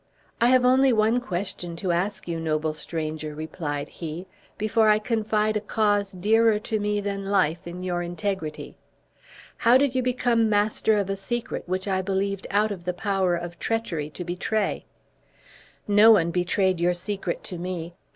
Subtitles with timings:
[0.41, 4.25] "I have only one question to ask you, noble stranger," replied he,
[4.57, 8.77] "before I confide a cause dearer to me than life in your integrity.
[9.57, 13.35] How did you become master of a secret, which I believed out of the power
[13.35, 14.85] of treachery to betray?"
[15.87, 17.93] "No one betrayed your secret to me.